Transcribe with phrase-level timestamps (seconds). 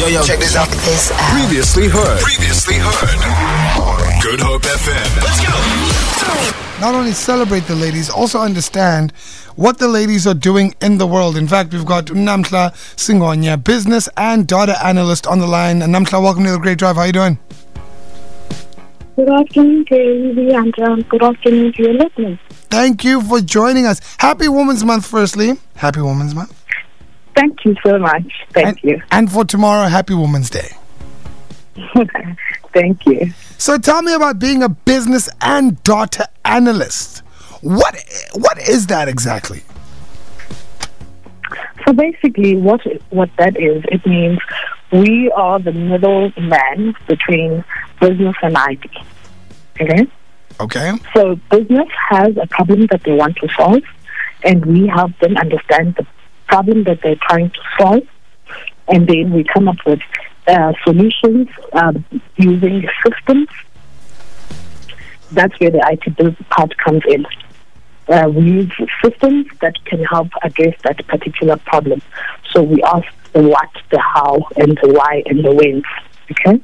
[0.00, 0.66] Yo, yo, check this out.
[0.66, 1.18] This out.
[1.38, 2.20] Previously heard.
[2.22, 4.22] Previously heard.
[4.22, 5.16] Good Hope FM.
[5.20, 6.80] Let's go.
[6.80, 9.12] not only celebrate the ladies, also understand
[9.56, 11.36] what the ladies are doing in the world.
[11.36, 15.82] In fact, we've got Namhla Sigonya, business and data analyst on the line.
[15.82, 16.96] And Namhla, welcome to the Great Drive.
[16.96, 17.38] How are you doing?
[19.16, 22.38] Good afternoon, Daisy, and um, good afternoon to your listeners.
[22.70, 24.00] Thank you for joining us.
[24.16, 25.58] Happy Women's Month, firstly.
[25.74, 26.59] Happy Women's Month.
[27.34, 28.24] Thank you so much.
[28.50, 29.02] Thank and, you.
[29.10, 30.70] And for tomorrow, Happy Women's Day.
[32.72, 33.32] Thank you.
[33.58, 37.18] So tell me about being a business and data analyst.
[37.62, 37.94] What
[38.34, 39.62] what is that exactly?
[41.84, 42.80] So basically, what
[43.10, 44.38] what that is, it means
[44.92, 47.64] we are the middleman between
[48.00, 48.90] business and IT.
[49.80, 50.06] Okay.
[50.60, 50.92] Okay.
[51.14, 53.82] So business has a problem that they want to solve,
[54.44, 56.06] and we help them understand the
[56.50, 58.06] problem that they're trying to solve,
[58.88, 60.00] and then we come up with
[60.48, 62.04] uh, solutions um,
[62.36, 63.48] using systems.
[65.32, 67.24] That's where the IT part comes in.
[68.08, 68.72] Uh, we use
[69.04, 72.02] systems that can help address that particular problem.
[72.50, 75.84] So we ask the what, the how, and the why, and the when.
[76.32, 76.60] Okay?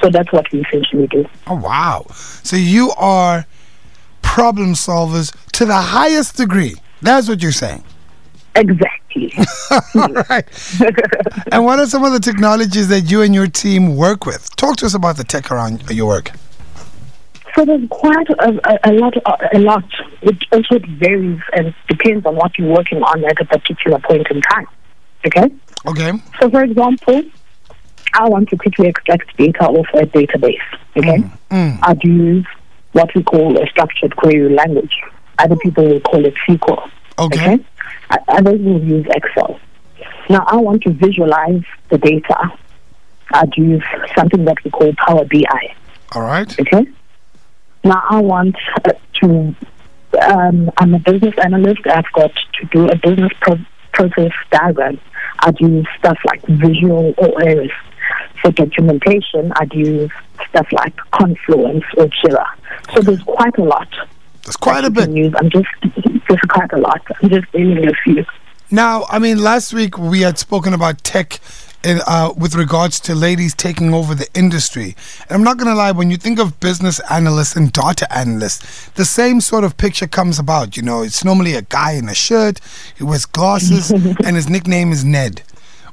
[0.00, 1.26] So that's what we essentially do.
[1.48, 2.06] Oh wow.
[2.44, 3.46] So you are
[4.22, 6.76] problem solvers to the highest degree.
[7.02, 7.82] That's what you're saying.
[8.54, 9.03] Exactly.
[9.94, 10.46] All right.
[11.52, 14.54] and what are some of the technologies that you and your team work with?
[14.56, 16.32] Talk to us about the tech around your work.
[17.54, 19.14] So there's quite a, a, a lot.
[19.54, 19.84] A lot.
[20.22, 24.40] It also varies and depends on what you're working on at a particular point in
[24.42, 24.66] time.
[25.24, 25.50] Okay.
[25.86, 26.12] Okay.
[26.40, 27.22] So, for example,
[28.14, 30.56] I want to quickly extract data off a database.
[30.96, 31.18] Okay.
[31.50, 31.78] Mm.
[31.82, 32.46] I'd use
[32.92, 34.96] what we call a structured query language.
[35.38, 36.90] Other people will call it SQL.
[37.18, 37.54] Okay.
[37.54, 37.64] Okay.
[38.28, 39.58] Others will use Excel.
[40.28, 42.52] Now, I want to visualize the data.
[43.32, 43.82] I'd use
[44.16, 45.74] something that we call Power BI.
[46.12, 46.60] All right.
[46.60, 46.86] Okay.
[47.82, 49.54] Now I want uh, to.
[50.22, 51.80] Um, I'm a business analyst.
[51.86, 53.58] I've got to do a business pro-
[53.92, 55.00] process diagram.
[55.40, 57.72] I'd use stuff like Visio or ARIS.
[58.40, 60.10] For documentation, I'd use
[60.48, 62.46] stuff like Confluence or Jira.
[62.94, 63.88] So there's quite a lot.
[64.44, 65.08] That's quite a bit.
[65.08, 65.68] I'm just
[66.28, 67.02] there's quite a lot.
[67.22, 68.24] I'm just naming a few.
[68.70, 71.40] Now, I mean, last week we had spoken about tech
[71.84, 74.96] in, uh, with regards to ladies taking over the industry.
[75.28, 78.88] And I'm not going to lie, when you think of business analysts and data analysts,
[78.90, 80.76] the same sort of picture comes about.
[80.76, 82.60] You know, it's normally a guy in a shirt,
[82.96, 83.90] he wears glasses,
[84.24, 85.42] and his nickname is Ned.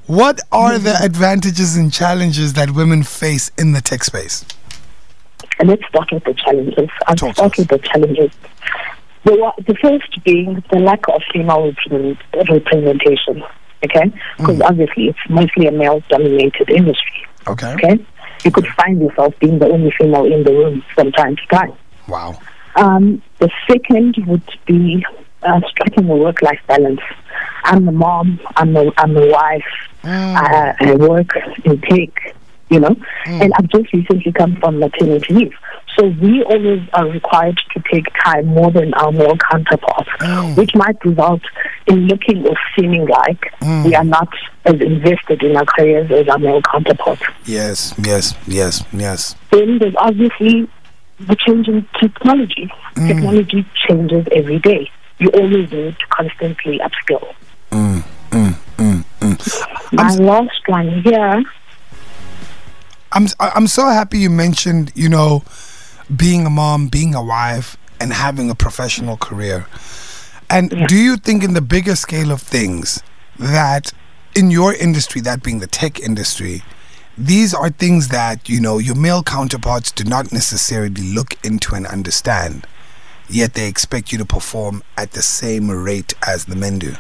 [0.07, 4.43] What are the advantages and challenges that women face in the tech space?
[5.59, 6.89] And let's start with the challenges.
[7.07, 8.31] I'll Talk start with the challenges.
[9.23, 11.73] The, the first being the lack of female
[12.33, 13.43] representation.
[13.85, 14.11] Okay?
[14.37, 17.25] Because obviously it's mostly a male dominated industry.
[17.47, 17.73] Okay.
[17.73, 18.05] Okay?
[18.43, 21.73] You could find yourself being the only female in the room from time to time.
[22.07, 22.39] Wow.
[22.75, 25.05] Um, the second would be
[25.43, 27.01] uh, striking a work life balance.
[27.63, 29.63] I'm a mom, I'm a, I'm a wife,
[30.03, 31.29] I, I work
[31.65, 32.17] and take,
[32.69, 32.95] you know,
[33.25, 35.53] and I've just recently come from maternity leave.
[35.97, 40.57] So we always are required to take time more than our male counterparts, mm.
[40.57, 41.41] which might result
[41.88, 43.85] in looking or seeming like mm.
[43.85, 44.29] we are not
[44.66, 47.22] as invested in our careers as our male counterparts.
[47.46, 49.35] Yes, yes, yes, yes.
[49.52, 50.69] Then there's obviously
[51.19, 52.72] the change in technology.
[52.96, 53.08] Mm.
[53.08, 54.90] Technology changes every day.
[55.19, 57.35] You always need to constantly upskill.
[59.91, 61.44] My last one here,
[63.12, 65.44] I'm I'm so happy you mentioned you know
[66.16, 69.67] being a mom, being a wife, and having a professional career.
[70.49, 73.01] And do you think, in the bigger scale of things,
[73.39, 73.94] that
[74.35, 76.63] in your industry, that being the tech industry,
[77.17, 81.85] these are things that you know your male counterparts do not necessarily look into and
[81.88, 82.67] understand,
[83.29, 86.95] yet they expect you to perform at the same rate as the men do.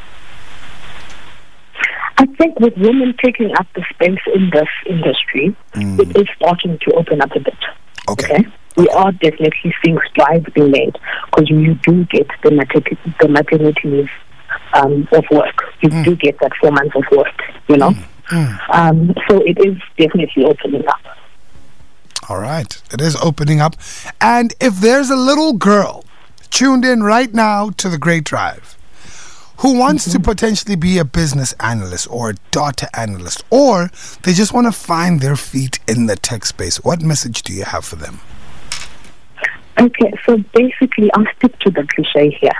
[2.17, 6.21] I think with women taking up the space in this industry, it mm.
[6.21, 7.55] is starting to open up a bit.
[8.07, 8.35] Okay.
[8.35, 8.45] Okay.
[8.77, 13.89] We are definitely seeing strides being made because you do get the maternity, the maternity
[13.89, 14.09] leave
[14.73, 15.55] um, of work.
[15.81, 17.93] You do get that four months of work, you know.
[18.69, 21.01] Um, so it is definitely opening up.
[22.29, 22.81] All right.
[22.93, 23.75] It is opening up.
[24.21, 26.05] And if there's a little girl
[26.49, 28.77] tuned in right now to the Great Drive
[29.57, 33.91] who wants to potentially be a business analyst or a data analyst, or
[34.23, 37.63] they just want to find their feet in the tech space, what message do you
[37.63, 38.21] have for them?
[39.79, 42.51] Okay, so basically, I'll stick to the cliche here.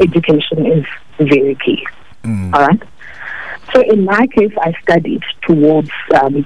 [0.00, 0.84] Education is
[1.18, 1.86] very key.
[2.24, 2.82] All right.
[3.72, 6.44] So in my case, I studied towards um,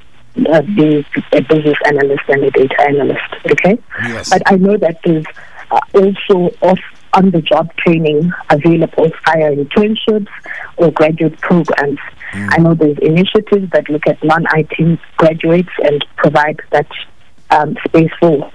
[0.51, 3.35] uh, being a business analyst and a data analyst.
[3.51, 4.31] Okay, Yes.
[4.31, 5.25] but I know that there's
[5.71, 6.79] uh, also off
[7.15, 10.29] on the job training available via internships
[10.77, 11.99] or graduate programs.
[12.37, 16.89] I know there's initiatives that look at non-IT graduates and provide that
[17.51, 18.51] um, space for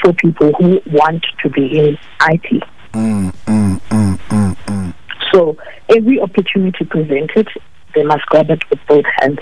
[0.00, 1.98] for people who want to be in
[2.28, 2.62] IT.
[2.92, 4.94] Mm, mm, mm, mm, mm.
[5.32, 5.56] So
[5.88, 7.48] every opportunity presented,
[7.94, 9.38] they must grab it with both hands.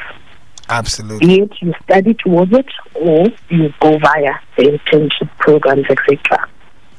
[0.69, 1.27] Absolutely.
[1.27, 6.49] Be it you study towards it or you go via the internship programs, etc.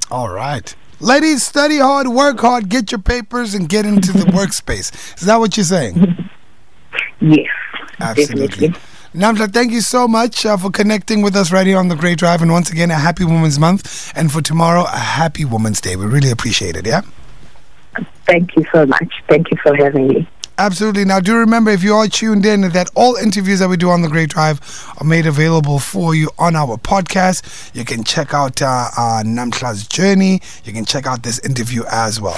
[0.09, 0.75] All right.
[0.99, 4.91] Ladies, study hard, work hard, get your papers, and get into the workspace.
[5.17, 6.29] Is that what you're saying?
[7.21, 7.47] Yes,
[7.99, 8.47] Absolutely.
[8.47, 8.81] definitely.
[9.13, 12.19] Namhla, thank you so much uh, for connecting with us right here on the Great
[12.19, 12.43] Drive.
[12.43, 14.13] And once again, a happy Women's Month.
[14.15, 15.95] And for tomorrow, a happy Women's Day.
[15.95, 17.01] We really appreciate it, yeah?
[18.27, 19.11] Thank you so much.
[19.27, 20.27] Thank you for having me.
[20.59, 21.05] Absolutely.
[21.05, 24.03] Now, do remember if you are tuned in that all interviews that we do on
[24.03, 24.59] the Great Drive
[24.99, 27.73] are made available for you on our podcast.
[27.73, 30.41] You can check out uh, uh, Namhla's journey.
[30.65, 32.37] You can check out this interview as well.